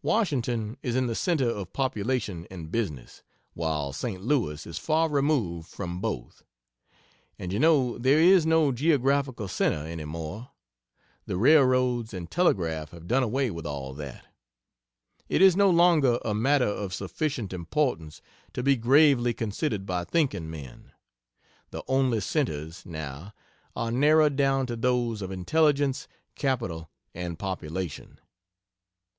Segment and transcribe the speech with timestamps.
[0.00, 4.22] Washington is in the centre of population and business, while St.
[4.22, 6.42] Louis is far removed from both.
[7.38, 10.52] And you know there is no geographical centre any more.
[11.26, 14.24] The railroads and telegraph have done away with all that.
[15.28, 18.22] It is no longer a matter of sufficient importance
[18.54, 20.92] to be gravely considered by thinking men.
[21.72, 23.34] The only centres, now,
[23.76, 28.18] are narrowed down to those of intelligence, capital and population.